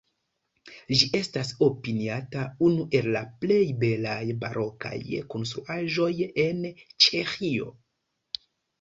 Ĝi 1.01 1.09
estas 1.19 1.51
opiniata 1.65 2.47
unu 2.69 2.87
el 3.01 3.11
la 3.17 3.23
plej 3.45 3.61
belaj 3.85 4.19
barokaj 4.47 4.97
konstruaĵoj 5.37 6.13
en 6.49 6.69
Ĉeĥio. 6.83 7.75